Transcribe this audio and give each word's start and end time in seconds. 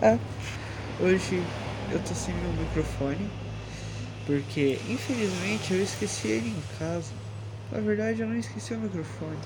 É, 0.00 0.16
hoje 1.00 1.42
eu 1.90 1.98
tô 1.98 2.14
sem 2.14 2.32
meu 2.32 2.52
microfone 2.52 3.28
porque 4.26 4.78
infelizmente 4.88 5.74
eu 5.74 5.82
esqueci 5.82 6.28
ele 6.28 6.50
em 6.50 6.78
casa. 6.78 7.10
Na 7.72 7.80
verdade 7.80 8.20
eu 8.20 8.28
não 8.28 8.36
esqueci 8.36 8.74
o 8.74 8.78
microfone. 8.78 9.38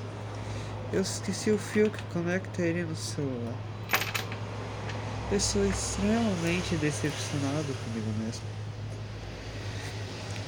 Eu 0.93 1.01
esqueci 1.01 1.51
o 1.51 1.57
fio 1.57 1.89
que 1.89 2.03
conecta 2.13 2.61
ele 2.61 2.83
no 2.83 2.95
celular. 2.95 3.55
Eu 5.31 5.41
sou 5.41 5.65
extremamente 5.65 6.77
decepcionado 6.77 7.75
comigo 7.85 8.13
mesmo. 8.23 8.43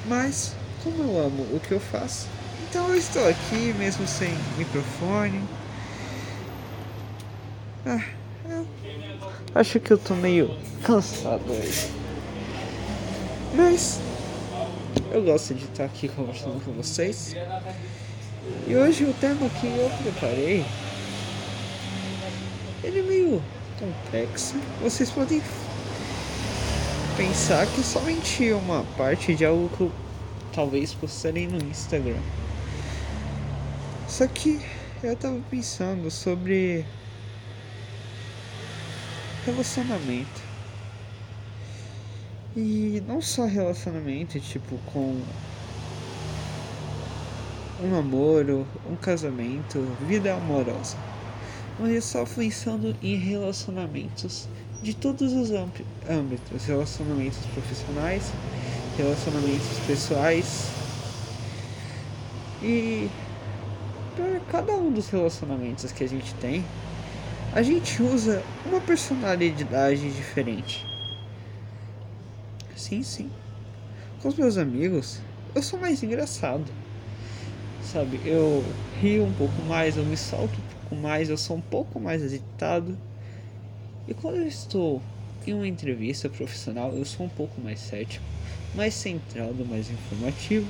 Mas, 0.05 0.55
como 0.83 1.03
eu 1.03 1.19
amo 1.19 1.45
o 1.45 1.61
que 1.61 1.73
eu 1.73 1.81
faço, 1.81 2.29
então 2.69 2.89
eu 2.89 2.97
estou 2.97 3.27
aqui 3.27 3.73
mesmo 3.79 4.07
sem 4.07 4.29
microfone. 4.59 5.43
Ah, 7.87 8.05
acho 9.55 9.79
que 9.81 9.93
eu 9.93 9.99
tô 9.99 10.15
meio 10.15 10.51
cansado 10.83 11.45
hoje. 11.51 11.89
Mas 13.55 14.01
eu 15.13 15.23
gosto 15.23 15.55
de 15.55 15.65
estar 15.65 15.85
aqui 15.85 16.09
conversando 16.09 16.63
com 16.65 16.73
vocês. 16.73 17.37
E 18.67 18.75
hoje 18.77 19.05
o 19.05 19.15
tema 19.15 19.49
que 19.49 19.67
eu 19.67 19.91
preparei 20.03 20.65
ele 22.83 22.99
é 22.99 23.03
meio 23.03 23.43
complexo. 23.79 24.57
Vocês 24.83 25.11
podem 25.11 25.41
pensar 27.17 27.67
que 27.67 27.81
é 27.81 27.85
somente 27.85 28.53
uma 28.53 28.85
parte 28.97 29.35
de 29.35 29.45
algo 29.45 29.71
que 29.77 29.81
eu 29.81 29.93
talvez 30.53 30.93
postarei 30.93 31.49
no 31.49 31.57
Instagram. 31.57 32.21
Só 34.07 34.27
que 34.27 34.61
eu 35.03 35.17
tava 35.17 35.41
pensando 35.51 36.11
sobre 36.11 36.85
relacionamento. 39.45 40.43
E 42.57 43.03
não 43.07 43.21
só 43.21 43.47
relacionamento, 43.47 44.39
tipo, 44.39 44.79
com 44.87 45.21
um 47.83 47.91
namoro, 47.91 48.67
um 48.89 48.97
casamento, 48.97 49.81
vida 50.07 50.35
amorosa. 50.35 50.97
Mas 51.79 51.93
eu 51.93 52.03
só 52.03 52.25
pensando 52.25 52.95
em 53.03 53.17
relacionamentos 53.17 54.49
de 54.83 54.95
todos 54.95 55.33
os 55.33 55.51
âmbitos, 55.51 56.67
relacionamentos 56.67 57.39
profissionais, 57.47 58.33
relacionamentos 58.97 59.79
pessoais. 59.87 60.69
E 62.63 63.11
para 64.15 64.41
cada 64.51 64.75
um 64.75 64.93
dos 64.93 65.09
relacionamentos 65.09 65.91
que 65.91 66.05
a 66.05 66.09
gente 66.09 66.33
tem, 66.35 66.65
a 67.55 67.63
gente 67.63 68.03
usa 68.03 68.43
uma 68.67 68.81
personalidade 68.81 70.11
diferente. 70.11 70.85
Sim, 72.75 73.05
sim. 73.05 73.31
Com 74.21 74.27
os 74.27 74.35
meus 74.35 74.59
amigos, 74.59 75.21
eu 75.55 75.63
sou 75.63 75.79
mais 75.79 76.03
engraçado. 76.03 76.65
Sabe, 77.81 78.21
eu 78.25 78.65
rio 79.01 79.25
um 79.25 79.33
pouco 79.35 79.63
mais, 79.69 79.97
eu 79.97 80.05
me 80.05 80.17
solto 80.17 80.53
um 80.59 80.81
pouco 80.81 80.97
mais, 80.97 81.31
eu 81.31 81.37
sou 81.37 81.57
um 81.57 81.61
pouco 81.61 82.01
mais 82.01 82.25
agitado. 82.25 82.99
E 84.09 84.15
quando 84.15 84.39
eu 84.39 84.49
estou 84.49 85.01
em 85.47 85.55
uma 85.55 85.69
entrevista 85.69 86.29
profissional, 86.29 86.93
eu 86.93 87.05
sou 87.05 87.27
um 87.27 87.29
pouco 87.29 87.61
mais 87.61 87.79
cético, 87.79 88.25
mais 88.75 88.95
centrado, 88.95 89.65
mais 89.65 89.89
informativo. 89.89 90.67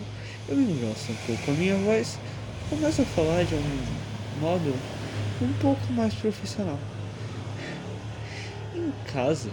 Eu 0.47 0.57
me 0.57 0.71
engrosso 0.71 1.12
um 1.12 1.17
pouco 1.27 1.51
a 1.51 1.55
minha 1.55 1.77
voz, 1.77 2.19
começo 2.69 3.01
a 3.01 3.07
falar 3.07 3.45
de 3.45 3.55
um 3.55 4.41
modo 4.43 4.75
um 5.41 5.53
pouco 5.55 5.93
mais 5.93 6.15
profissional. 6.15 6.79
Em 8.75 8.93
casa, 9.13 9.51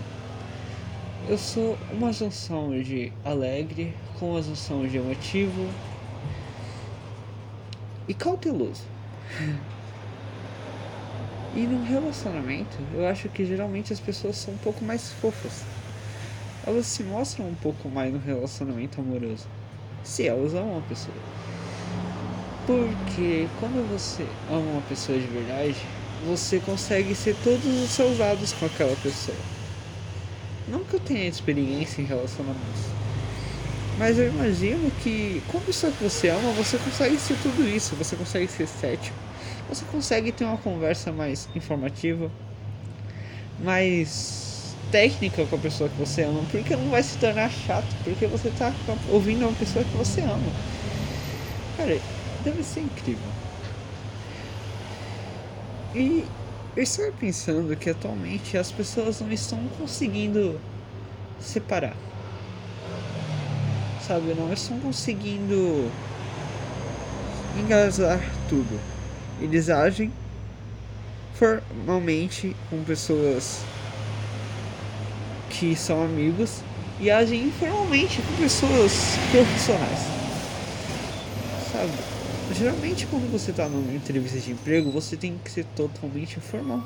eu 1.28 1.38
sou 1.38 1.78
uma 1.92 2.12
junção 2.12 2.82
de 2.82 3.12
alegre 3.24 3.94
com 4.20 4.32
uma 4.32 4.42
junção 4.42 4.88
de 4.88 4.98
emotivo 4.98 5.70
e 8.08 8.14
cauteloso. 8.14 8.84
E 11.54 11.68
no 11.68 11.84
relacionamento, 11.84 12.78
eu 12.94 13.06
acho 13.06 13.28
que 13.28 13.46
geralmente 13.46 13.92
as 13.92 14.00
pessoas 14.00 14.38
são 14.38 14.54
um 14.54 14.58
pouco 14.58 14.86
mais 14.86 15.12
fofas. 15.12 15.66
Elas 16.66 16.86
se 16.86 17.04
mostram 17.04 17.50
um 17.50 17.56
pouco 17.56 17.90
mais 17.90 18.14
no 18.14 18.20
relacionamento 18.20 19.02
amoroso. 19.02 19.48
Se 20.02 20.26
elas 20.26 20.56
amam 20.56 20.78
a 20.78 20.82
pessoa. 20.82 21.18
Porque 22.66 23.48
quando 23.60 23.88
você 23.90 24.26
ama 24.50 24.72
uma 24.72 24.82
pessoa 24.82 25.18
de 25.18 25.28
verdade, 25.28 25.76
você 26.26 26.60
consegue 26.60 27.16
ser 27.16 27.36
todos 27.44 27.66
os 27.66 27.90
seus 27.90 28.20
lados 28.20 28.54
com 28.54 28.66
aquela 28.66 28.96
pessoa. 28.98 29.38
Não 30.68 30.84
que 30.84 30.94
eu 30.94 31.00
tenha 31.00 31.28
experiência 31.28 32.02
em 32.02 32.06
relacionamentos. 32.06 32.92
Mas 33.98 34.18
eu 34.18 34.30
imagino 34.30 34.92
que 35.04 35.42
com 35.48 35.58
a 35.58 35.62
pessoa 35.62 35.92
que 35.92 36.04
você 36.04 36.30
ama, 36.30 36.52
você 36.54 36.78
consegue 36.78 37.18
ser 37.18 37.36
tudo 37.42 37.68
isso. 37.68 37.96
Você 37.96 38.16
consegue 38.16 38.48
ser 38.48 38.68
cético. 38.68 39.16
Você 39.68 39.84
consegue 39.86 40.32
ter 40.32 40.46
uma 40.46 40.58
conversa 40.58 41.12
mais 41.12 41.50
informativa. 41.56 42.32
Mais 43.64 44.76
técnica 44.92 45.46
com 45.46 45.56
a 45.56 45.60
pessoa 45.60 45.90
que 45.90 45.98
você 45.98 46.24
ama. 46.24 46.42
Porque 46.52 46.76
não 46.76 46.90
vai 46.90 47.04
se 47.04 47.18
tornar 47.18 47.50
chato. 47.52 47.94
Porque 48.04 48.28
você 48.28 48.48
está 48.48 48.74
ouvindo 49.10 49.48
uma 49.48 49.54
pessoa 49.54 49.84
que 49.84 49.98
você 49.98 50.22
ama. 50.22 50.52
Cara, 51.78 52.00
deve 52.44 52.64
ser 52.64 52.82
incrível. 52.82 53.30
E 55.94 56.26
eu 56.76 56.84
estou 56.84 57.12
pensando 57.14 57.76
que 57.76 57.90
atualmente 57.90 58.58
as 58.58 58.72
pessoas 58.72 59.20
não 59.20 59.32
estão 59.32 59.60
conseguindo 59.78 60.60
separar. 61.40 61.96
Sabe, 64.08 64.34
não 64.34 64.52
estão 64.54 64.80
conseguindo 64.80 65.92
engasar 67.60 68.20
tudo. 68.48 68.80
Eles 69.42 69.70
agem 69.70 70.12
formalmente 71.34 72.56
com 72.70 72.84
pessoas 72.84 73.62
que 75.50 75.76
são 75.76 76.04
amigos 76.04 76.62
e 77.00 77.12
agem 77.12 77.46
informalmente 77.48 78.22
com 78.22 78.44
pessoas 78.44 79.18
profissionais. 79.32 80.00
Sabe? 81.72 82.21
Geralmente 82.54 83.08
quando 83.08 83.32
você 83.32 83.52
está 83.52 83.68
numa 83.68 83.94
entrevista 83.94 84.40
de 84.40 84.52
emprego, 84.52 84.92
você 84.92 85.16
tem 85.16 85.40
que 85.44 85.50
ser 85.50 85.66
totalmente 85.76 86.40
formal. 86.40 86.84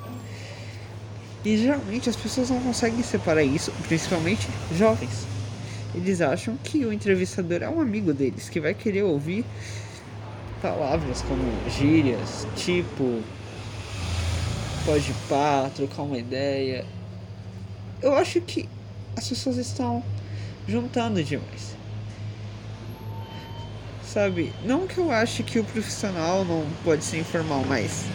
E 1.44 1.58
geralmente 1.58 2.10
as 2.10 2.16
pessoas 2.16 2.50
não 2.50 2.62
conseguem 2.62 3.02
separar 3.04 3.44
isso, 3.44 3.72
principalmente 3.88 4.48
jovens. 4.78 5.26
Eles 5.94 6.22
acham 6.22 6.58
que 6.58 6.86
o 6.86 6.94
entrevistador 6.94 7.64
é 7.64 7.70
um 7.70 7.80
amigo 7.80 8.14
deles, 8.14 8.50
que 8.50 8.60
vai 8.60 8.74
querer 8.74 9.04
ouvir 9.04 9.46
palavras 10.62 11.22
como 11.24 11.44
gírias, 11.70 12.48
tipo, 12.56 13.22
pode 14.86 15.14
pá, 15.28 15.70
trocar 15.76 16.04
uma 16.04 16.18
ideia. 16.18 16.86
Eu 18.02 18.16
acho 18.16 18.40
que 18.42 18.68
as 19.16 19.28
pessoas 19.28 19.58
estão 19.58 20.04
juntando 20.68 21.24
demais 21.24 21.76
sabe? 24.16 24.54
Não 24.64 24.88
que 24.88 24.98
eu 24.98 25.12
ache 25.12 25.44
que 25.44 25.60
o 25.60 25.64
profissional 25.66 26.46
não 26.46 26.66
pode 26.86 27.04
ser 27.04 27.20
informal, 27.20 27.66
mas 27.68 28.06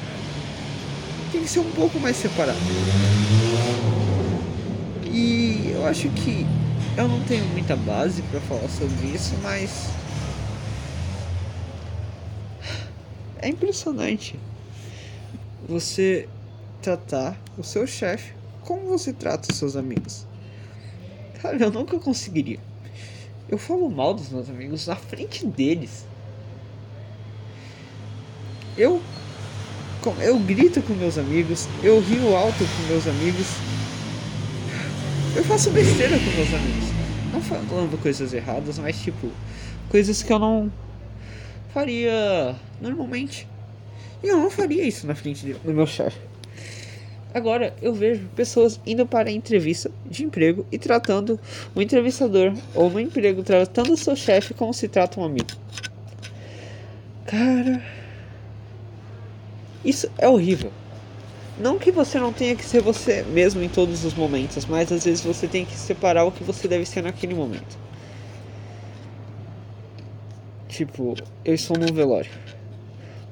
tem 1.30 1.42
que 1.42 1.46
ser 1.46 1.60
um 1.60 1.70
pouco 1.72 2.00
mais 2.00 2.16
separado. 2.16 2.58
E 5.04 5.72
eu 5.74 5.86
acho 5.86 6.08
que 6.08 6.46
eu 6.96 7.06
não 7.06 7.22
tenho 7.24 7.44
muita 7.48 7.76
base 7.76 8.22
para 8.22 8.40
falar 8.40 8.66
sobre 8.70 9.08
isso, 9.08 9.34
mas 9.42 9.90
é 13.42 13.48
impressionante 13.50 14.40
você 15.68 16.26
tratar 16.80 17.36
o 17.58 17.62
seu 17.62 17.86
chefe 17.86 18.32
como 18.62 18.88
você 18.88 19.12
trata 19.12 19.52
os 19.52 19.58
seus 19.58 19.76
amigos. 19.76 20.26
Cara, 21.42 21.58
eu 21.58 21.70
nunca 21.70 21.98
conseguiria. 21.98 22.69
Eu 23.50 23.58
falo 23.58 23.90
mal 23.90 24.14
dos 24.14 24.28
meus 24.28 24.48
amigos 24.48 24.86
na 24.86 24.94
frente 24.94 25.44
deles. 25.44 26.06
Eu 28.78 29.02
eu 30.20 30.38
grito 30.38 30.80
com 30.80 30.94
meus 30.94 31.18
amigos, 31.18 31.68
eu 31.82 32.00
rio 32.00 32.34
alto 32.34 32.58
com 32.58 32.82
meus 32.88 33.06
amigos. 33.08 33.46
Eu 35.34 35.44
faço 35.44 35.70
besteira 35.70 36.16
com 36.16 36.24
meus 36.24 36.54
amigos. 36.54 36.88
Não 37.32 37.42
falando 37.42 38.00
coisas 38.00 38.32
erradas, 38.32 38.78
mas 38.78 39.02
tipo, 39.02 39.28
coisas 39.88 40.22
que 40.22 40.32
eu 40.32 40.38
não 40.38 40.72
faria 41.74 42.54
normalmente. 42.80 43.48
E 44.22 44.28
eu 44.28 44.38
não 44.38 44.50
faria 44.50 44.86
isso 44.86 45.08
na 45.08 45.14
frente 45.14 45.52
do 45.52 45.72
meu 45.72 45.86
chefe. 45.86 46.29
Agora 47.32 47.74
eu 47.80 47.94
vejo 47.94 48.26
pessoas 48.34 48.80
indo 48.84 49.06
para 49.06 49.30
entrevista 49.30 49.90
de 50.04 50.24
emprego 50.24 50.66
e 50.72 50.78
tratando 50.78 51.38
o 51.74 51.80
entrevistador 51.80 52.52
ou 52.74 52.90
no 52.90 52.98
emprego 52.98 53.42
tratando 53.42 53.92
o 53.92 53.96
seu 53.96 54.16
chefe 54.16 54.52
como 54.52 54.74
se 54.74 54.88
trata 54.88 55.20
um 55.20 55.24
amigo. 55.24 55.50
Cara, 57.26 57.80
isso 59.84 60.10
é 60.18 60.28
horrível. 60.28 60.72
Não 61.60 61.78
que 61.78 61.92
você 61.92 62.18
não 62.18 62.32
tenha 62.32 62.56
que 62.56 62.64
ser 62.64 62.80
você 62.80 63.22
mesmo 63.22 63.62
em 63.62 63.68
todos 63.68 64.04
os 64.04 64.14
momentos, 64.14 64.66
mas 64.66 64.90
às 64.90 65.04
vezes 65.04 65.22
você 65.22 65.46
tem 65.46 65.64
que 65.64 65.76
separar 65.76 66.24
o 66.24 66.32
que 66.32 66.42
você 66.42 66.66
deve 66.66 66.84
ser 66.84 67.02
naquele 67.02 67.34
momento. 67.34 67.78
Tipo, 70.68 71.14
eu 71.44 71.54
estou 71.54 71.76
num 71.76 71.92
velório. 71.92 72.30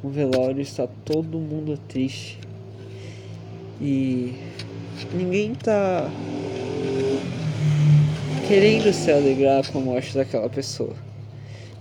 No 0.05 0.11
velório 0.11 0.61
está 0.61 0.87
todo 0.87 1.39
mundo 1.39 1.79
triste. 1.89 2.39
E 3.81 4.35
ninguém 5.13 5.55
tá 5.55 6.11
querendo 8.47 8.93
se 8.93 9.11
alegrar 9.11 9.71
com 9.71 9.79
a 9.79 9.83
morte 9.83 10.15
daquela 10.15 10.49
pessoa. 10.49 10.95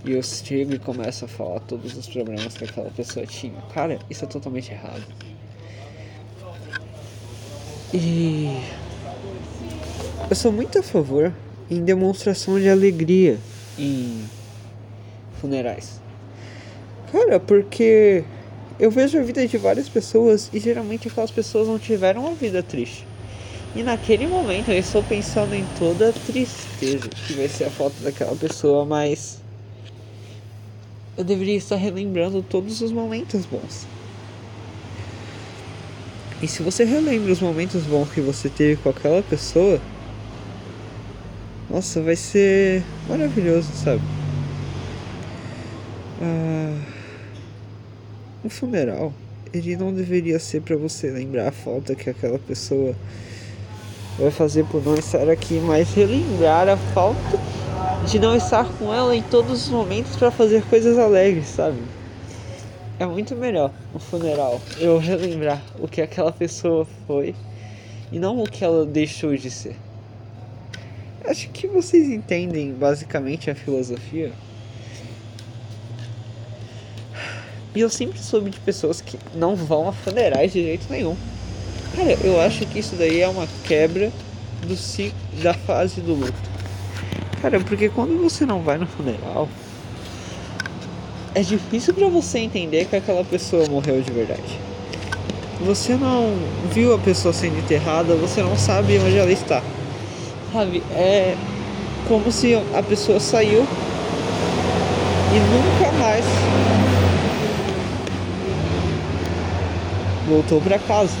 E 0.04 0.12
eu 0.12 0.22
chego 0.22 0.74
e 0.74 0.78
começo 0.78 1.24
a 1.24 1.28
falar 1.28 1.60
todos 1.60 1.96
os 1.96 2.06
problemas 2.06 2.56
que 2.56 2.64
aquela 2.64 2.90
pessoa 2.90 3.26
tinha. 3.26 3.60
Cara, 3.74 3.98
isso 4.08 4.24
é 4.24 4.28
totalmente 4.28 4.70
errado. 4.70 5.02
E 7.92 8.60
eu 10.28 10.36
sou 10.36 10.52
muito 10.52 10.78
a 10.78 10.82
favor 10.82 11.32
em 11.70 11.82
demonstração 11.82 12.60
de 12.60 12.68
alegria 12.68 13.38
em 13.78 14.24
funerais. 15.40 16.00
Cara, 17.10 17.40
porque 17.40 18.24
eu 18.78 18.90
vejo 18.90 19.18
a 19.18 19.22
vida 19.22 19.46
de 19.46 19.58
várias 19.58 19.88
pessoas 19.88 20.48
e 20.52 20.60
geralmente 20.60 21.08
aquelas 21.08 21.30
pessoas 21.30 21.66
não 21.66 21.78
tiveram 21.78 22.22
uma 22.22 22.34
vida 22.34 22.62
triste. 22.62 23.04
E 23.74 23.82
naquele 23.82 24.26
momento 24.26 24.70
eu 24.70 24.78
estou 24.78 25.02
pensando 25.02 25.54
em 25.54 25.64
toda 25.78 26.10
a 26.10 26.12
tristeza 26.12 27.08
que 27.08 27.32
vai 27.34 27.48
ser 27.48 27.64
a 27.64 27.70
falta 27.70 27.96
daquela 28.02 28.34
pessoa, 28.34 28.84
mas 28.84 29.40
eu 31.16 31.24
deveria 31.24 31.56
estar 31.56 31.76
relembrando 31.76 32.42
todos 32.42 32.80
os 32.80 32.92
momentos 32.92 33.44
bons. 33.44 33.86
E 36.40 36.46
se 36.46 36.62
você 36.62 36.84
relembra 36.84 37.32
os 37.32 37.40
momentos 37.40 37.82
bons 37.82 38.08
que 38.10 38.20
você 38.20 38.48
teve 38.48 38.80
com 38.80 38.88
aquela 38.90 39.22
pessoa, 39.22 39.80
nossa, 41.68 42.00
vai 42.00 42.14
ser 42.14 42.84
maravilhoso, 43.08 43.68
sabe? 43.72 44.00
Ah, 46.22 46.97
um 48.44 48.48
funeral, 48.48 49.12
ele 49.52 49.76
não 49.76 49.92
deveria 49.92 50.38
ser 50.38 50.62
para 50.62 50.76
você 50.76 51.10
lembrar 51.10 51.48
a 51.48 51.52
falta 51.52 51.94
que 51.94 52.10
aquela 52.10 52.38
pessoa 52.38 52.94
vai 54.18 54.30
fazer 54.30 54.64
por 54.64 54.84
não 54.84 54.94
estar 54.94 55.28
aqui, 55.28 55.54
mas 55.54 55.94
relembrar 55.94 56.68
a 56.68 56.76
falta 56.76 57.38
de 58.06 58.18
não 58.18 58.36
estar 58.36 58.64
com 58.78 58.92
ela 58.92 59.14
em 59.14 59.22
todos 59.22 59.64
os 59.64 59.68
momentos 59.68 60.16
para 60.16 60.30
fazer 60.30 60.62
coisas 60.64 60.98
alegres, 60.98 61.46
sabe? 61.46 61.78
É 62.98 63.06
muito 63.06 63.36
melhor 63.36 63.72
um 63.94 63.98
funeral 63.98 64.60
eu 64.78 64.98
relembrar 64.98 65.62
o 65.78 65.86
que 65.86 66.02
aquela 66.02 66.32
pessoa 66.32 66.86
foi 67.06 67.34
e 68.10 68.18
não 68.18 68.42
o 68.42 68.44
que 68.44 68.64
ela 68.64 68.84
deixou 68.84 69.36
de 69.36 69.50
ser. 69.50 69.76
Acho 71.24 71.48
que 71.50 71.66
vocês 71.66 72.08
entendem 72.08 72.72
basicamente 72.72 73.50
a 73.50 73.54
filosofia. 73.54 74.32
E 77.74 77.80
eu 77.80 77.90
sempre 77.90 78.18
soube 78.18 78.50
de 78.50 78.58
pessoas 78.60 79.00
que 79.00 79.18
não 79.34 79.54
vão 79.54 79.88
a 79.88 79.92
funerais 79.92 80.52
de 80.52 80.62
jeito 80.62 80.86
nenhum. 80.90 81.16
Cara, 81.94 82.16
eu 82.24 82.40
acho 82.40 82.64
que 82.66 82.78
isso 82.78 82.96
daí 82.96 83.20
é 83.20 83.28
uma 83.28 83.46
quebra 83.64 84.10
do 84.66 84.76
ciclo, 84.76 85.18
da 85.42 85.54
fase 85.54 86.00
do 86.00 86.14
luto. 86.14 86.32
Cara, 87.40 87.60
porque 87.60 87.88
quando 87.88 88.20
você 88.20 88.44
não 88.44 88.62
vai 88.62 88.78
no 88.78 88.86
funeral, 88.86 89.48
é 91.34 91.42
difícil 91.42 91.94
para 91.94 92.08
você 92.08 92.40
entender 92.40 92.86
que 92.86 92.96
aquela 92.96 93.24
pessoa 93.24 93.66
morreu 93.68 94.00
de 94.00 94.10
verdade. 94.10 94.58
Você 95.60 95.94
não 95.94 96.34
viu 96.72 96.94
a 96.94 96.98
pessoa 96.98 97.32
sendo 97.32 97.58
enterrada, 97.58 98.14
você 98.14 98.42
não 98.42 98.56
sabe 98.56 98.98
onde 98.98 99.16
ela 99.16 99.30
está. 99.30 99.62
Sabe? 100.52 100.82
É 100.92 101.36
como 102.08 102.32
se 102.32 102.54
a 102.74 102.82
pessoa 102.82 103.20
saiu 103.20 103.66
e 105.30 105.38
nunca 105.38 105.92
mais 105.98 106.24
voltou 110.28 110.60
para 110.60 110.78
casa. 110.78 111.16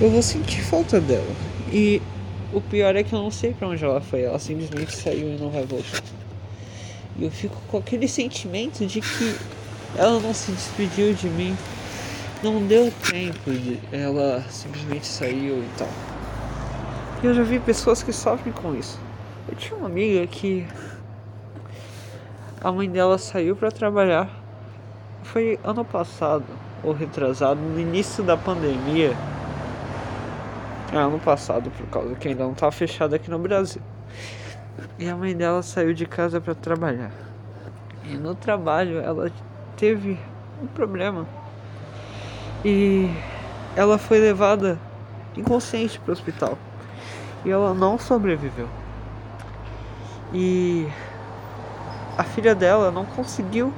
Eu 0.00 0.10
vou 0.10 0.22
sentir 0.22 0.62
falta 0.62 1.00
dela. 1.00 1.30
E 1.70 2.00
o 2.52 2.60
pior 2.60 2.96
é 2.96 3.02
que 3.02 3.12
eu 3.12 3.20
não 3.20 3.30
sei 3.30 3.52
para 3.52 3.68
onde 3.68 3.84
ela 3.84 4.00
foi. 4.00 4.22
Ela 4.22 4.38
simplesmente 4.38 4.96
saiu 4.96 5.28
e 5.28 5.38
não 5.38 5.50
vai 5.50 5.64
voltar. 5.64 6.02
E 7.16 7.24
eu 7.24 7.30
fico 7.30 7.56
com 7.70 7.76
aquele 7.78 8.08
sentimento 8.08 8.84
de 8.86 9.00
que 9.00 9.36
ela 9.96 10.18
não 10.18 10.32
se 10.32 10.50
despediu 10.50 11.14
de 11.14 11.28
mim. 11.28 11.56
Não 12.42 12.66
deu 12.66 12.92
tempo 13.08 13.52
de 13.52 13.78
ela 13.92 14.44
simplesmente 14.50 15.06
saiu 15.06 15.58
e 15.58 15.68
tal. 15.78 15.88
E 17.22 17.26
eu 17.26 17.34
já 17.34 17.42
vi 17.44 17.60
pessoas 17.60 18.02
que 18.02 18.12
sofrem 18.12 18.52
com 18.52 18.74
isso. 18.74 18.98
Eu 19.48 19.54
tinha 19.54 19.76
uma 19.76 19.86
amiga 19.86 20.26
que 20.26 20.66
a 22.60 22.72
mãe 22.72 22.90
dela 22.90 23.18
saiu 23.18 23.54
para 23.54 23.70
trabalhar. 23.70 24.41
Foi 25.22 25.58
ano 25.64 25.84
passado 25.84 26.44
ou 26.82 26.92
retrasado, 26.92 27.60
no 27.60 27.78
início 27.78 28.22
da 28.24 28.36
pandemia. 28.36 29.16
É, 30.92 30.96
ano 30.96 31.18
passado, 31.18 31.70
por 31.70 31.86
causa 31.86 32.14
que 32.16 32.28
ainda 32.28 32.44
não 32.44 32.52
estava 32.52 32.72
fechado 32.72 33.14
aqui 33.14 33.30
no 33.30 33.38
Brasil. 33.38 33.80
E 34.98 35.08
a 35.08 35.16
mãe 35.16 35.34
dela 35.34 35.62
saiu 35.62 35.94
de 35.94 36.06
casa 36.06 36.40
para 36.40 36.54
trabalhar. 36.54 37.12
E 38.04 38.14
no 38.14 38.34
trabalho 38.34 38.98
ela 38.98 39.30
teve 39.76 40.18
um 40.62 40.66
problema. 40.66 41.26
E 42.64 43.10
ela 43.76 43.96
foi 43.96 44.18
levada 44.18 44.78
inconsciente 45.36 45.98
para 46.00 46.10
o 46.10 46.12
hospital. 46.12 46.58
E 47.44 47.50
ela 47.50 47.72
não 47.72 47.98
sobreviveu. 47.98 48.68
E 50.32 50.86
a 52.18 52.24
filha 52.24 52.54
dela 52.54 52.90
não 52.90 53.04
conseguiu 53.04 53.72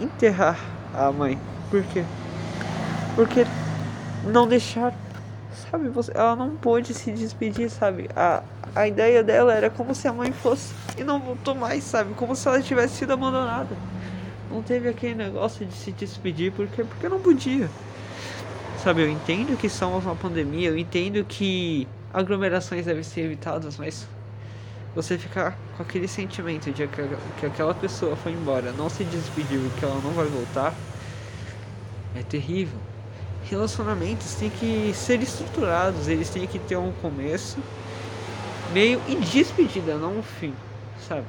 enterrar 0.00 0.58
a 0.94 1.10
mãe. 1.12 1.38
Por 1.70 1.82
quê? 1.84 2.04
Porque 3.14 3.44
não 4.24 4.46
deixaram 4.46 4.94
sabe? 5.70 5.88
Você, 5.88 6.12
ela 6.14 6.36
não 6.36 6.56
pôde 6.56 6.94
se 6.94 7.12
despedir, 7.12 7.70
sabe? 7.70 8.08
A, 8.14 8.42
a 8.74 8.86
ideia 8.86 9.22
dela 9.22 9.52
era 9.52 9.70
como 9.70 9.94
se 9.94 10.08
a 10.08 10.12
mãe 10.12 10.32
fosse 10.32 10.72
e 10.96 11.04
não 11.04 11.20
voltou 11.20 11.54
mais, 11.54 11.84
sabe? 11.84 12.14
Como 12.14 12.34
se 12.34 12.46
ela 12.48 12.60
tivesse 12.62 12.96
sido 12.96 13.12
abandonada. 13.12 13.76
Não 14.50 14.62
teve 14.62 14.88
aquele 14.88 15.14
negócio 15.14 15.66
de 15.66 15.74
se 15.74 15.92
despedir 15.92 16.52
porque 16.52 16.82
porque 16.82 17.08
não 17.08 17.20
podia. 17.20 17.68
Sabe, 18.82 19.02
eu 19.02 19.10
entendo 19.10 19.56
que 19.56 19.68
somos 19.68 20.04
uma 20.04 20.14
pandemia, 20.14 20.68
eu 20.68 20.78
entendo 20.78 21.24
que 21.24 21.86
aglomerações 22.14 22.86
devem 22.86 23.02
ser 23.02 23.22
evitadas, 23.22 23.76
mas 23.76 24.06
você 25.02 25.16
ficar 25.16 25.56
com 25.76 25.82
aquele 25.82 26.08
sentimento 26.08 26.72
de 26.72 26.86
que, 26.86 27.02
que 27.38 27.46
aquela 27.46 27.74
pessoa 27.74 28.16
foi 28.16 28.32
embora, 28.32 28.72
não 28.72 28.88
se 28.88 29.04
despediu 29.04 29.64
e 29.64 29.70
que 29.78 29.84
ela 29.84 30.00
não 30.02 30.10
vai 30.10 30.26
voltar, 30.26 30.74
é 32.16 32.22
terrível 32.22 32.78
relacionamentos 33.44 34.34
têm 34.34 34.50
que 34.50 34.92
ser 34.94 35.22
estruturados, 35.22 36.08
eles 36.08 36.28
têm 36.28 36.46
que 36.46 36.58
ter 36.58 36.76
um 36.76 36.92
começo, 36.92 37.58
meio 38.72 39.00
e 39.08 39.16
despedida, 39.16 39.96
não 39.96 40.18
um 40.18 40.22
fim, 40.22 40.54
sabe? 41.08 41.26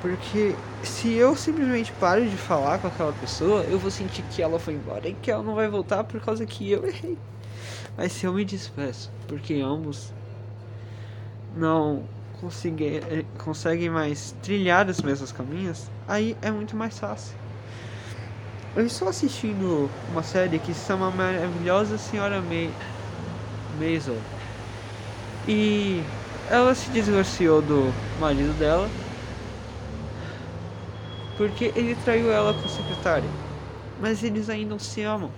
Porque 0.00 0.54
se 0.82 1.12
eu 1.12 1.36
simplesmente 1.36 1.92
paro 1.92 2.26
de 2.28 2.36
falar 2.36 2.78
com 2.78 2.88
aquela 2.88 3.12
pessoa, 3.12 3.62
eu 3.64 3.78
vou 3.78 3.90
sentir 3.90 4.22
que 4.30 4.42
ela 4.42 4.58
foi 4.58 4.74
embora 4.74 5.08
e 5.08 5.14
que 5.14 5.30
ela 5.30 5.42
não 5.42 5.54
vai 5.54 5.68
voltar 5.68 6.04
por 6.04 6.20
causa 6.20 6.44
que 6.46 6.70
eu 6.70 6.84
errei. 6.86 7.16
Mas 7.96 8.12
se 8.12 8.24
eu 8.24 8.32
me 8.32 8.44
despeço, 8.44 9.12
porque 9.28 9.54
ambos 9.60 10.12
não 11.56 12.04
conseguem, 12.40 13.00
conseguem 13.38 13.90
mais 13.90 14.34
trilhar 14.42 14.88
os 14.88 15.00
mesmos 15.00 15.32
caminhos, 15.32 15.90
aí 16.08 16.36
é 16.42 16.50
muito 16.50 16.76
mais 16.76 16.98
fácil. 16.98 17.36
Eu 18.74 18.86
estou 18.86 19.08
assistindo 19.08 19.90
uma 20.10 20.22
série 20.22 20.58
que 20.58 20.72
se 20.72 20.86
chama 20.86 21.10
Maravilhosa 21.10 21.98
Senhora 21.98 22.40
May 22.40 22.70
Maisel. 23.78 24.16
E 25.46 26.02
ela 26.48 26.74
se 26.74 26.90
divorciou 26.90 27.60
do 27.60 27.92
marido 28.18 28.56
dela 28.58 28.88
porque 31.36 31.72
ele 31.74 31.94
traiu 32.04 32.30
ela 32.30 32.54
com 32.54 32.64
a 32.64 32.68
secretária. 32.68 33.28
Mas 34.00 34.22
eles 34.22 34.48
ainda 34.48 34.78
se 34.78 35.02
amam. 35.02 35.30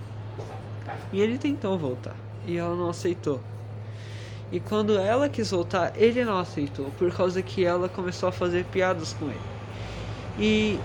E 1.11 1.19
ele 1.19 1.37
tentou 1.37 1.77
voltar 1.77 2.15
e 2.47 2.57
ela 2.57 2.75
não 2.75 2.89
aceitou. 2.89 3.41
E 4.55 4.59
quando 4.61 4.97
ela 4.97 5.27
quis 5.27 5.51
voltar, 5.51 5.91
ele 5.97 6.23
não 6.23 6.39
aceitou 6.39 6.85
por 6.97 7.13
causa 7.13 7.41
que 7.41 7.65
ela 7.65 7.89
começou 7.89 8.29
a 8.29 8.31
fazer 8.31 8.63
piadas 8.63 9.11
com 9.11 9.25
ele. 9.25 9.41
E 10.39 10.79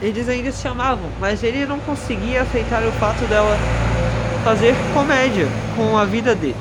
eles 0.00 0.26
ainda 0.26 0.50
se 0.50 0.66
amavam, 0.66 1.10
mas 1.20 1.42
ele 1.42 1.66
não 1.66 1.78
conseguia 1.80 2.40
aceitar 2.40 2.82
o 2.86 2.92
fato 2.92 3.26
dela 3.26 3.58
fazer 4.42 4.74
comédia 4.94 5.46
com 5.76 5.98
a 5.98 6.06
vida 6.06 6.34
dele. 6.34 6.56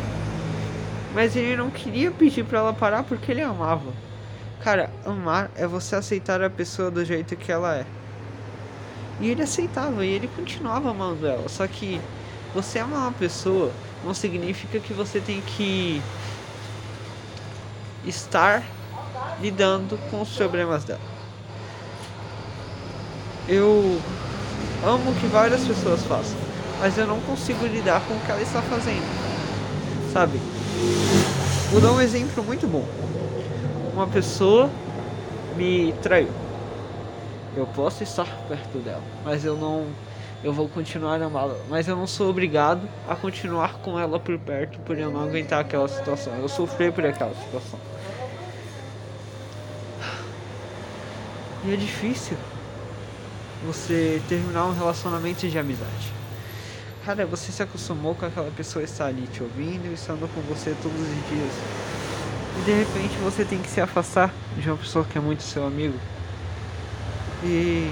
Mas 1.16 1.34
ele 1.34 1.56
não 1.56 1.70
queria 1.70 2.12
pedir 2.12 2.44
para 2.44 2.60
ela 2.60 2.74
parar 2.74 3.04
porque 3.04 3.32
ele 3.32 3.42
amava. 3.42 3.94
Cara, 4.62 4.90
amar 5.06 5.50
é 5.56 5.66
você 5.66 5.96
aceitar 5.96 6.44
a 6.44 6.50
pessoa 6.50 6.92
do 6.92 7.06
jeito 7.06 7.38
que 7.38 7.54
ela 7.54 7.74
é. 7.74 7.86
E 9.22 9.30
ele 9.30 9.44
aceitava 9.44 10.06
e 10.06 10.10
ele 10.10 10.28
continuava 10.36 10.92
amando 10.92 11.26
ela. 11.26 11.48
Só 11.48 11.66
que 11.68 12.02
você 12.58 12.80
amar 12.80 13.02
uma 13.02 13.12
pessoa 13.12 13.72
não 14.04 14.16
significa 14.16 14.80
que 14.80 14.92
você 14.92 15.20
tem 15.20 15.42
que 15.42 16.02
estar 18.04 18.64
lidando 19.40 19.96
com 20.10 20.22
os 20.22 20.30
problemas 20.30 20.84
dela. 20.84 21.00
Eu 23.48 24.02
amo 24.84 25.14
que 25.20 25.28
várias 25.28 25.64
pessoas 25.66 26.04
façam, 26.06 26.36
mas 26.80 26.98
eu 26.98 27.06
não 27.06 27.20
consigo 27.22 27.64
lidar 27.68 28.02
com 28.08 28.16
o 28.16 28.20
que 28.22 28.32
ela 28.32 28.42
está 28.42 28.64
fazendo. 28.64 29.06
Sabe? 30.12 30.40
Vou 31.70 31.80
dar 31.80 31.92
um 31.92 32.02
exemplo 32.02 32.44
muito 32.44 32.66
bom. 32.66 32.86
Uma 33.94 34.08
pessoa 34.08 34.68
me 35.56 35.94
traiu. 36.02 36.32
Eu 37.56 37.68
posso 37.68 38.02
estar 38.02 38.26
perto 38.48 38.80
dela, 38.80 39.04
mas 39.24 39.46
eu 39.46 39.56
não 39.56 39.86
eu 40.44 40.53
vou 40.53 40.70
continuar 40.70 41.22
amá-la, 41.22 41.56
mas 41.67 41.88
eu 41.88 41.96
não 41.96 42.06
sou 42.06 42.29
obrigado 42.29 42.88
a 43.08 43.15
continuar 43.15 43.74
com 43.79 44.00
ela 44.00 44.20
por 44.20 44.38
perto 44.38 44.79
por 44.79 44.98
eu 44.98 45.12
não 45.12 45.22
aguentar 45.22 45.62
aquela 45.62 45.88
situação. 45.88 46.34
Eu 46.36 46.48
sofri 46.48 46.91
por 46.91 47.06
aquela 47.06 47.34
situação. 47.34 47.79
E 51.65 51.74
é 51.74 51.75
difícil 51.75 52.38
você 53.65 54.22
terminar 54.29 54.65
um 54.65 54.74
relacionamento 54.74 55.48
de 55.48 55.58
amizade. 55.58 56.13
Cara, 57.03 57.25
você 57.25 57.51
se 57.51 57.63
acostumou 57.63 58.13
com 58.13 58.25
aquela 58.25 58.51
pessoa 58.51 58.84
estar 58.84 59.08
ali 59.08 59.27
te 59.27 59.41
ouvindo 59.41 59.89
e 59.89 59.94
estando 59.94 60.29
com 60.34 60.41
você 60.41 60.75
todos 60.82 61.00
os 61.00 61.08
dias. 61.08 61.53
E 62.60 62.65
de 62.65 62.72
repente 62.72 63.15
você 63.24 63.44
tem 63.44 63.60
que 63.60 63.70
se 63.70 63.82
afastar 63.82 64.34
de 64.56 64.70
uma 64.70 64.77
pessoa 64.77 65.03
que 65.06 65.17
é 65.17 65.22
muito 65.22 65.41
seu 65.41 65.65
amigo. 65.65 65.98
E 67.44 67.91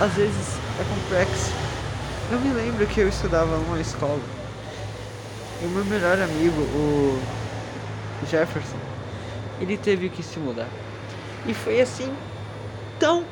às 0.00 0.12
vezes 0.14 0.58
é 0.80 0.84
complexo. 0.94 1.52
Eu 2.32 2.40
me 2.40 2.52
lembro 2.52 2.86
que 2.86 3.00
eu 3.00 3.08
estudava 3.08 3.56
numa 3.58 3.78
escola. 3.80 4.20
E 5.62 5.66
o 5.66 5.68
meu 5.68 5.84
melhor 5.84 6.18
amigo, 6.18 6.62
o 6.62 7.20
Jefferson, 8.26 8.78
ele 9.60 9.76
teve 9.76 10.08
que 10.08 10.22
se 10.22 10.38
mudar. 10.38 10.68
E 11.46 11.52
foi 11.52 11.80
assim, 11.82 12.14
tão 12.98 13.24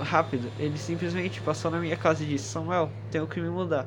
rápido. 0.00 0.50
Ele 0.58 0.76
simplesmente 0.76 1.40
passou 1.40 1.70
na 1.70 1.78
minha 1.78 1.96
casa 1.96 2.24
e 2.24 2.26
disse: 2.26 2.46
Samuel, 2.46 2.90
tenho 3.10 3.26
que 3.26 3.40
me 3.40 3.48
mudar. 3.48 3.86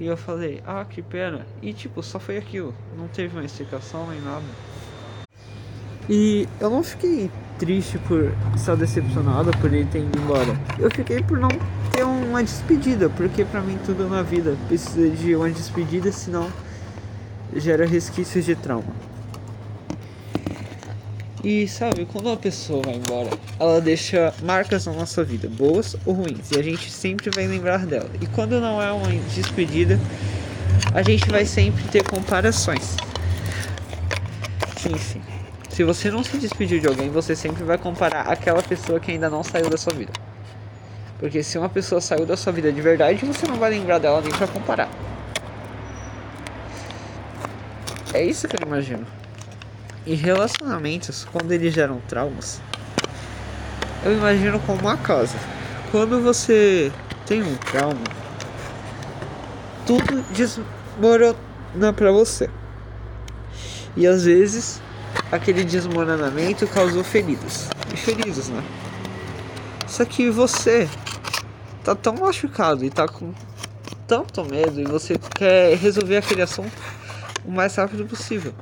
E 0.00 0.06
eu 0.06 0.16
falei: 0.16 0.62
Ah, 0.66 0.84
que 0.84 1.00
pena. 1.00 1.46
E 1.62 1.72
tipo, 1.72 2.02
só 2.02 2.18
foi 2.18 2.38
aquilo. 2.38 2.74
Não 2.96 3.06
teve 3.06 3.36
uma 3.36 3.44
explicação 3.44 4.08
nem 4.08 4.20
nada. 4.20 4.44
E 6.08 6.48
eu 6.60 6.70
não 6.70 6.82
fiquei 6.82 7.30
triste 7.58 7.98
por 7.98 8.32
estar 8.54 8.76
decepcionado 8.76 9.50
por 9.58 9.72
ele 9.72 9.86
ter 9.86 10.00
ido 10.00 10.18
embora. 10.18 10.56
Eu 10.78 10.90
fiquei 10.90 11.22
por 11.22 11.38
não 11.38 11.50
ter 11.92 12.04
uma 12.04 12.42
despedida, 12.42 13.08
porque 13.08 13.44
para 13.44 13.60
mim 13.60 13.78
tudo 13.84 14.08
na 14.08 14.22
vida 14.22 14.56
precisa 14.68 15.08
de 15.10 15.34
uma 15.34 15.50
despedida, 15.50 16.12
senão 16.12 16.48
gera 17.54 17.86
resquícios 17.86 18.44
de 18.44 18.54
trauma. 18.54 19.06
E 21.44 21.68
sabe, 21.68 22.06
quando 22.06 22.26
uma 22.26 22.36
pessoa 22.36 22.82
vai 22.82 22.96
embora, 22.96 23.30
ela 23.60 23.80
deixa 23.80 24.34
marcas 24.42 24.84
na 24.86 24.92
nossa 24.92 25.22
vida, 25.22 25.48
boas 25.48 25.94
ou 26.04 26.14
ruins, 26.14 26.50
e 26.50 26.58
a 26.58 26.62
gente 26.62 26.90
sempre 26.90 27.30
vai 27.30 27.46
lembrar 27.46 27.86
dela. 27.86 28.10
E 28.20 28.26
quando 28.26 28.60
não 28.60 28.82
é 28.82 28.90
uma 28.90 29.08
despedida, 29.32 29.98
a 30.92 31.02
gente 31.02 31.28
vai 31.30 31.44
sempre 31.44 31.84
ter 31.84 32.02
comparações. 32.02 32.96
Sim. 34.78 35.35
Se 35.76 35.84
você 35.84 36.10
não 36.10 36.24
se 36.24 36.38
despediu 36.38 36.80
de 36.80 36.86
alguém, 36.86 37.10
você 37.10 37.36
sempre 37.36 37.62
vai 37.62 37.76
comparar 37.76 38.22
aquela 38.22 38.62
pessoa 38.62 38.98
que 38.98 39.10
ainda 39.10 39.28
não 39.28 39.42
saiu 39.42 39.68
da 39.68 39.76
sua 39.76 39.92
vida. 39.92 40.10
Porque 41.18 41.42
se 41.42 41.58
uma 41.58 41.68
pessoa 41.68 42.00
saiu 42.00 42.24
da 42.24 42.34
sua 42.34 42.50
vida 42.50 42.72
de 42.72 42.80
verdade, 42.80 43.26
você 43.26 43.46
não 43.46 43.56
vai 43.56 43.68
lembrar 43.68 43.98
dela 43.98 44.22
nem 44.22 44.32
pra 44.32 44.46
comparar. 44.46 44.88
É 48.14 48.24
isso 48.24 48.48
que 48.48 48.56
eu 48.56 48.66
imagino. 48.66 49.06
E 50.06 50.14
relacionamentos, 50.14 51.26
quando 51.30 51.52
eles 51.52 51.74
geram 51.74 52.00
traumas, 52.08 52.58
eu 54.02 54.14
imagino 54.14 54.58
como 54.60 54.80
uma 54.80 54.96
casa. 54.96 55.36
Quando 55.90 56.22
você 56.22 56.90
tem 57.26 57.42
um 57.42 57.54
trauma, 57.54 58.00
tudo 59.86 60.22
desmorona 60.32 61.92
pra 61.94 62.10
você. 62.12 62.48
E 63.94 64.06
às 64.06 64.24
vezes 64.24 64.80
aquele 65.30 65.64
desmoronamento 65.64 66.66
causou 66.66 67.02
feridas. 67.02 67.68
E 67.92 67.96
feridos, 67.96 68.48
né? 68.48 68.62
Só 69.86 70.04
que 70.04 70.30
você 70.30 70.88
tá 71.84 71.94
tão 71.94 72.14
machucado 72.14 72.84
e 72.84 72.90
tá 72.90 73.06
com 73.06 73.32
tanto 74.06 74.44
medo 74.44 74.80
e 74.80 74.84
você 74.84 75.18
quer 75.36 75.76
resolver 75.76 76.18
aquele 76.18 76.42
assunto 76.42 76.72
o 77.44 77.50
mais 77.50 77.74
rápido 77.76 78.04
possível 78.06 78.52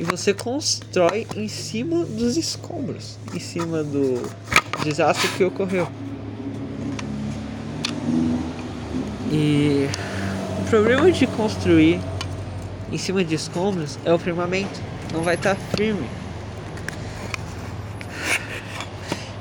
e 0.00 0.04
você 0.04 0.32
constrói 0.32 1.26
em 1.36 1.46
cima 1.46 2.06
dos 2.06 2.38
escombros, 2.38 3.18
em 3.34 3.38
cima 3.38 3.84
do 3.84 4.22
desastre 4.82 5.28
que 5.36 5.44
ocorreu. 5.44 5.86
E 9.30 9.86
o 10.58 10.70
problema 10.70 11.12
de 11.12 11.26
construir 11.26 12.00
em 12.90 12.96
cima 12.96 13.22
de 13.22 13.34
escombros 13.34 13.98
é 14.02 14.10
o 14.10 14.18
firmamento, 14.18 14.80
não 15.12 15.22
vai 15.22 15.34
estar 15.34 15.56
firme. 15.56 16.06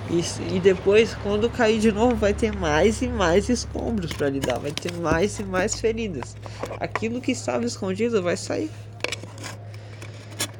E, 0.09 0.55
e 0.55 0.59
depois, 0.59 1.13
quando 1.21 1.49
cair 1.49 1.79
de 1.79 1.91
novo, 1.91 2.15
vai 2.15 2.33
ter 2.33 2.51
mais 2.51 3.01
e 3.01 3.07
mais 3.07 3.47
escombros 3.47 4.11
para 4.11 4.27
lidar, 4.29 4.57
vai 4.57 4.71
ter 4.71 4.91
mais 4.93 5.37
e 5.37 5.43
mais 5.43 5.79
feridas. 5.79 6.35
Aquilo 6.79 7.21
que 7.21 7.31
estava 7.31 7.63
escondido 7.63 8.21
vai 8.23 8.35
sair. 8.35 8.71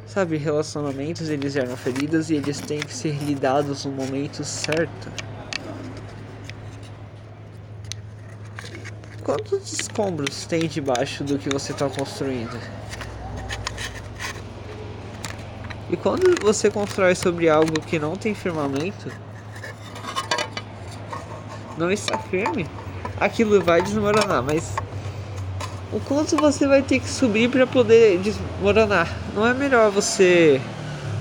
Sabe, 0.06 0.38
relacionamentos 0.38 1.30
eles 1.30 1.54
geram 1.54 1.76
feridas 1.76 2.30
e 2.30 2.36
eles 2.36 2.60
têm 2.60 2.80
que 2.80 2.94
ser 2.94 3.16
lidados 3.24 3.86
no 3.86 3.92
momento 3.92 4.44
certo. 4.44 5.12
Quantos 9.24 9.72
escombros 9.72 10.46
tem 10.46 10.68
debaixo 10.68 11.24
do 11.24 11.38
que 11.38 11.50
você 11.50 11.72
está 11.72 11.90
construindo? 11.90 12.79
E 15.90 15.98
quando 15.98 16.40
você 16.42 16.70
constrói 16.70 17.16
sobre 17.16 17.50
algo 17.50 17.80
que 17.82 17.98
não 17.98 18.16
tem 18.16 18.36
firmamento, 18.36 19.12
não 21.78 21.92
está 21.92 22.18
firme, 22.18 22.68
aquilo 23.20 23.62
vai 23.62 23.82
desmoronar, 23.82 24.44
mas 24.44 24.76
o 25.92 26.00
quanto 26.02 26.38
você 26.38 26.68
vai 26.68 26.84
ter 26.84 27.00
que 27.00 27.10
subir 27.10 27.50
para 27.50 27.66
poder 27.66 28.20
desmoronar. 28.20 29.12
Não 29.34 29.48
é 29.48 29.54
melhor 29.54 29.90
você 29.90 30.62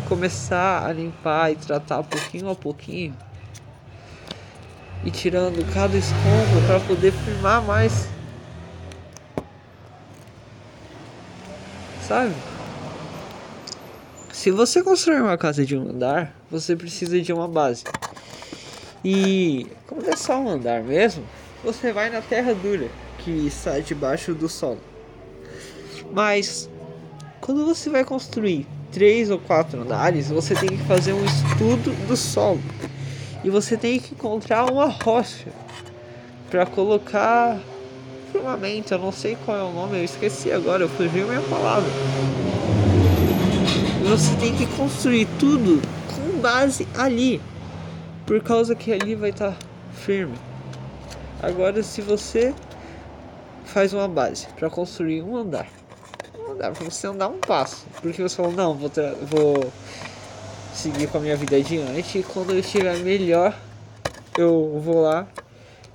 começar 0.08 0.86
a 0.86 0.92
limpar 0.92 1.52
e 1.52 1.56
tratar 1.56 2.02
pouquinho 2.02 2.50
a 2.50 2.54
pouquinho 2.54 3.16
e 5.04 5.10
tirando 5.10 5.64
cada 5.72 5.96
escombro 5.96 6.66
para 6.66 6.80
poder 6.80 7.12
firmar 7.12 7.62
mais. 7.62 8.08
Sabe? 12.06 12.34
Se 14.38 14.52
você 14.52 14.84
construir 14.84 15.20
uma 15.20 15.36
casa 15.36 15.66
de 15.66 15.76
um 15.76 15.90
andar, 15.90 16.32
você 16.48 16.76
precisa 16.76 17.20
de 17.20 17.32
uma 17.32 17.48
base. 17.48 17.82
E 19.04 19.66
como 19.84 20.08
é 20.08 20.14
só 20.14 20.38
um 20.38 20.48
andar 20.48 20.80
mesmo, 20.80 21.24
você 21.64 21.92
vai 21.92 22.08
na 22.08 22.22
terra 22.22 22.54
dura 22.54 22.86
que 23.18 23.32
está 23.48 23.80
debaixo 23.80 24.34
do 24.34 24.48
solo. 24.48 24.78
Mas 26.12 26.70
quando 27.40 27.66
você 27.66 27.90
vai 27.90 28.04
construir 28.04 28.64
três 28.92 29.28
ou 29.28 29.40
quatro 29.40 29.82
andares, 29.82 30.28
você 30.28 30.54
tem 30.54 30.68
que 30.68 30.84
fazer 30.84 31.14
um 31.14 31.24
estudo 31.24 31.90
do 32.06 32.16
solo 32.16 32.62
e 33.42 33.50
você 33.50 33.76
tem 33.76 33.98
que 33.98 34.14
encontrar 34.14 34.70
uma 34.70 34.86
rocha 34.86 35.50
para 36.48 36.64
colocar 36.64 37.58
firmamento. 38.30 38.94
Eu 38.94 39.00
não 39.00 39.10
sei 39.10 39.36
qual 39.44 39.58
é 39.58 39.62
o 39.64 39.72
nome, 39.72 39.98
eu 39.98 40.04
esqueci 40.04 40.52
agora, 40.52 40.84
eu 40.84 40.88
fugiu 40.88 41.26
minha 41.26 41.42
palavra. 41.42 41.90
Você 44.08 44.34
tem 44.36 44.56
que 44.56 44.66
construir 44.74 45.28
tudo 45.38 45.82
com 46.14 46.40
base 46.40 46.88
ali, 46.96 47.42
por 48.26 48.42
causa 48.42 48.74
que 48.74 48.90
ali 48.90 49.14
vai 49.14 49.28
estar 49.28 49.52
tá 49.52 49.56
firme. 49.92 50.38
Agora, 51.42 51.82
se 51.82 52.00
você 52.00 52.54
faz 53.66 53.92
uma 53.92 54.08
base 54.08 54.46
para 54.58 54.70
construir 54.70 55.22
um 55.22 55.36
andar. 55.36 55.68
Um 56.38 56.52
andar 56.52 56.72
para 56.72 56.84
você 56.84 57.06
andar 57.06 57.28
um 57.28 57.38
passo. 57.38 57.86
Porque 58.00 58.22
você 58.22 58.34
falou, 58.34 58.52
não, 58.52 58.74
vou, 58.74 58.90
vou 59.22 59.72
seguir 60.72 61.06
com 61.08 61.18
a 61.18 61.20
minha 61.20 61.36
vida 61.36 61.56
adiante 61.56 62.18
e 62.18 62.22
quando 62.22 62.52
eu 62.52 62.60
estiver 62.60 62.96
melhor, 63.00 63.54
eu 64.38 64.80
vou 64.80 65.02
lá 65.02 65.28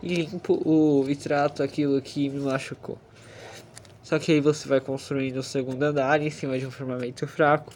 e 0.04 0.14
limpo 0.14 0.62
o, 0.64 1.10
e 1.10 1.16
trato 1.16 1.64
aquilo 1.64 2.00
que 2.00 2.30
me 2.30 2.42
machucou. 2.42 2.98
Só 4.04 4.20
que 4.20 4.34
aí 4.34 4.40
você 4.40 4.68
vai 4.68 4.80
construindo 4.80 5.38
o 5.38 5.44
segundo 5.44 5.82
andar 5.82 6.22
em 6.22 6.30
cima 6.30 6.60
de 6.60 6.68
um 6.68 6.72
firmamento 6.72 7.26
fraco. 7.26 7.74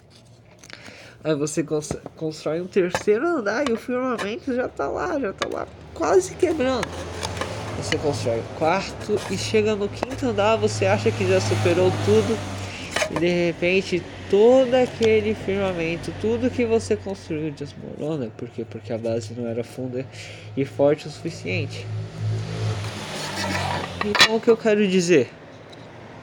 Aí 1.28 1.36
você 1.36 1.62
constrói 2.16 2.62
um 2.62 2.68
terceiro 2.68 3.28
andar 3.28 3.68
e 3.70 3.74
o 3.74 3.76
firmamento 3.76 4.56
já 4.56 4.70
tá 4.70 4.88
lá, 4.88 5.20
já 5.20 5.34
tá 5.34 5.46
lá 5.52 5.68
quase 5.94 6.34
quebrando. 6.36 6.88
Você 7.76 7.98
constrói 7.98 8.40
o 8.40 8.58
quarto 8.58 9.20
e 9.30 9.38
chega 9.38 9.76
no 9.76 9.90
quinto 9.90 10.26
andar, 10.26 10.56
você 10.56 10.86
acha 10.86 11.12
que 11.12 11.28
já 11.28 11.42
superou 11.42 11.92
tudo 12.06 12.38
e 13.12 13.20
de 13.20 13.28
repente 13.28 14.02
todo 14.30 14.74
aquele 14.74 15.36
firmamento, 15.36 16.14
tudo 16.22 16.50
que 16.50 16.66
você 16.66 16.96
construiu 16.96 17.52
desmorona, 17.52 18.32
por 18.38 18.48
quê? 18.48 18.64
Porque 18.64 18.94
a 18.94 18.98
base 18.98 19.34
não 19.34 19.50
era 19.50 19.66
funda 19.66 20.06
e 20.56 20.64
forte 20.64 21.08
o 21.08 21.12
suficiente. 21.12 21.86
Então 24.06 24.38
o 24.38 24.40
que 24.40 24.50
eu 24.50 24.56
quero 24.56 24.88
dizer? 24.88 25.30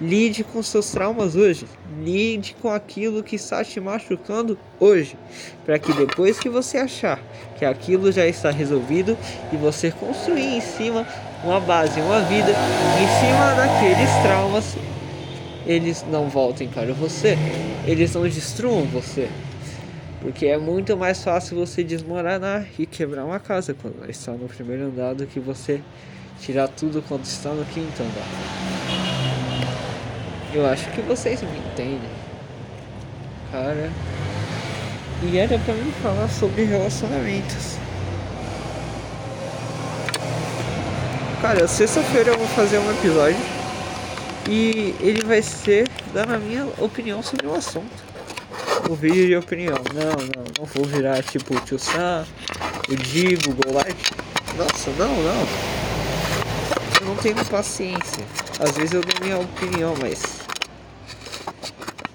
Lide 0.00 0.42
com 0.42 0.62
seus 0.62 0.90
traumas 0.90 1.36
hoje. 1.36 1.66
Lide 2.02 2.56
com 2.60 2.68
aquilo 2.68 3.22
que 3.22 3.36
está 3.36 3.64
te 3.64 3.80
machucando 3.80 4.58
hoje. 4.80 5.16
Para 5.64 5.78
que 5.78 5.92
depois 5.92 6.38
que 6.38 6.48
você 6.48 6.78
achar 6.78 7.20
que 7.56 7.64
aquilo 7.64 8.10
já 8.10 8.26
está 8.26 8.50
resolvido 8.50 9.16
e 9.52 9.56
você 9.56 9.90
construir 9.92 10.56
em 10.56 10.60
cima 10.60 11.06
uma 11.44 11.60
base, 11.60 12.00
uma 12.00 12.20
vida 12.22 12.50
em 12.50 13.20
cima 13.20 13.54
daqueles 13.54 14.10
traumas, 14.22 14.76
eles 15.66 16.04
não 16.10 16.28
voltem 16.28 16.68
para 16.68 16.92
você. 16.92 17.38
Eles 17.86 18.14
não 18.14 18.22
destruam 18.22 18.84
você. 18.86 19.28
Porque 20.20 20.46
é 20.46 20.58
muito 20.58 20.96
mais 20.96 21.22
fácil 21.22 21.58
você 21.58 21.84
desmoronar 21.84 22.66
e 22.78 22.86
quebrar 22.86 23.24
uma 23.24 23.38
casa 23.38 23.74
quando 23.74 24.08
está 24.08 24.32
no 24.32 24.48
primeiro 24.48 24.84
andar 24.86 25.14
do 25.14 25.26
que 25.26 25.38
você 25.38 25.82
tirar 26.40 26.68
tudo 26.68 27.04
quando 27.06 27.24
está 27.24 27.50
no 27.50 27.64
quinto 27.66 28.02
andar. 28.02 28.83
Eu 30.54 30.64
acho 30.66 30.88
que 30.92 31.00
vocês 31.00 31.42
me 31.42 31.58
entendem. 31.58 32.08
Cara. 33.50 33.90
E 35.24 35.36
era 35.36 35.58
pra 35.58 35.74
mim 35.74 35.92
falar 36.00 36.28
sobre 36.28 36.62
relacionamentos. 36.62 37.76
Cara, 41.42 41.66
sexta-feira 41.66 42.30
eu 42.30 42.38
vou 42.38 42.46
fazer 42.48 42.78
um 42.78 42.88
episódio. 42.92 43.40
E 44.48 44.94
ele 45.00 45.24
vai 45.24 45.42
ser 45.42 45.88
dando 46.12 46.34
a 46.34 46.38
minha 46.38 46.66
opinião 46.78 47.20
sobre 47.20 47.48
o 47.48 47.54
assunto. 47.54 48.04
O 48.88 48.94
vídeo 48.94 49.26
de 49.26 49.36
opinião. 49.36 49.78
Não, 49.92 50.12
não, 50.12 50.44
não 50.60 50.66
vou 50.66 50.84
virar 50.84 51.20
tipo 51.24 51.56
o 51.56 51.60
Tio 51.62 51.80
Sam, 51.80 52.24
o 52.88 52.94
Digo, 52.94 53.50
o 53.50 53.54
Golart. 53.54 53.96
Nossa, 54.56 54.90
não, 54.92 55.08
não. 55.08 55.48
Eu 57.00 57.06
não 57.08 57.16
tenho 57.16 57.44
paciência. 57.46 58.24
Às 58.60 58.76
vezes 58.76 58.92
eu 58.92 59.00
dou 59.00 59.20
minha 59.20 59.38
opinião, 59.38 59.94
mas 60.00 60.43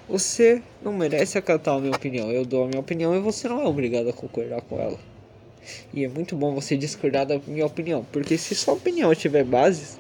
você 0.10 0.62
não 0.84 0.92
merece 0.92 1.38
acatar 1.38 1.76
a 1.76 1.80
minha 1.80 1.96
opinião. 1.96 2.32
Eu 2.32 2.44
dou 2.44 2.64
a 2.64 2.68
minha 2.68 2.80
opinião 2.80 3.16
e 3.16 3.20
você 3.20 3.48
não 3.48 3.62
é 3.62 3.66
obrigado 3.66 4.10
a 4.10 4.14
concordar 4.14 4.62
com 4.62 4.80
ela. 4.80 4.98
E 5.94 6.04
é 6.04 6.08
muito 6.08 6.36
bom 6.36 6.54
você 6.56 6.76
discordar 6.76 7.28
da 7.28 7.40
minha 7.46 7.66
opinião, 7.66 8.06
porque 8.12 8.38
se 8.38 8.56
sua 8.56 8.74
opinião 8.74 9.14
tiver 9.14 9.44
bases, 9.44 10.00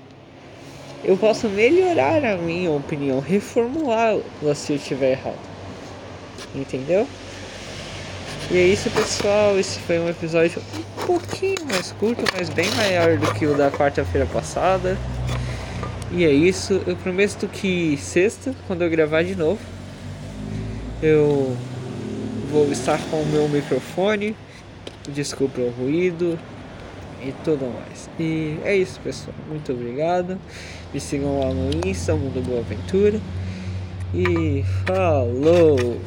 eu 1.04 1.16
posso 1.16 1.48
melhorar 1.48 2.25
a 2.25 2.38
minha 2.38 2.72
opinião, 2.72 3.20
reformulá-la 3.20 4.56
se 4.56 4.74
eu 4.74 4.78
estiver 4.78 5.12
errado. 5.12 5.39
Entendeu? 6.56 7.08
E 8.50 8.58
é 8.58 8.66
isso, 8.66 8.89
pessoal. 8.89 9.60
Esse 9.60 9.78
foi 9.80 10.00
um 10.00 10.10
episódio 10.10 10.60
um 10.75 11.06
pouquinho 11.06 11.63
mais 11.72 11.92
curto, 11.92 12.24
mas 12.36 12.50
bem 12.50 12.70
maior 12.72 13.18
do 13.18 13.32
que 13.36 13.46
o 13.46 13.56
da 13.56 13.70
quarta-feira 13.70 14.25
passada. 14.25 14.98
E 16.12 16.25
é 16.25 16.32
isso. 16.32 16.82
Eu 16.88 16.96
prometo 16.96 17.48
que 17.48 17.96
sexta, 17.98 18.56
quando 18.66 18.82
eu 18.84 18.89
gravar 18.89 19.24
de 19.24 19.36
novo, 19.36 19.60
eu 21.01 21.56
vou 22.51 22.72
estar 22.72 23.00
com 23.10 23.22
o 23.22 23.25
meu 23.27 23.48
microfone, 23.48 24.36
desculpa 25.08 25.62
o 25.62 25.70
ruído 25.70 26.38
e 27.22 27.32
tudo 27.44 27.65
mais. 27.74 28.10
E 28.20 28.58
é 28.63 28.75
isso, 28.75 29.00
pessoal. 29.01 29.36
Muito 29.48 29.72
obrigado. 29.72 30.38
Me 30.94 31.00
sigam 31.00 31.39
lá 31.39 31.53
no 31.53 31.88
Insta, 31.88 32.15
Mundo 32.15 32.44
Boa 32.46 32.60
Aventura. 32.60 33.20
E 34.13 34.63
falou! 34.86 36.00